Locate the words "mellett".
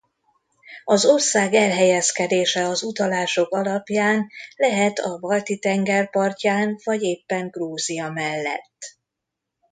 8.09-8.97